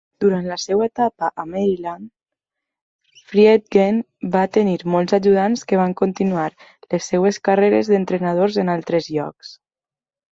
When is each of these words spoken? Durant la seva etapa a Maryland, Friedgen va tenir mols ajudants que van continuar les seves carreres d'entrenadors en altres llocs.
Durant 0.23 0.45
la 0.51 0.55
seva 0.61 0.85
etapa 0.89 1.27
a 1.41 1.43
Maryland, 1.49 2.07
Friedgen 3.33 3.99
va 4.35 4.41
tenir 4.57 4.75
mols 4.95 5.13
ajudants 5.17 5.65
que 5.73 5.79
van 5.81 5.93
continuar 5.99 6.47
les 6.95 7.11
seves 7.13 7.39
carreres 7.49 7.93
d'entrenadors 7.93 8.57
en 8.63 8.73
altres 8.77 9.11
llocs. 9.19 9.53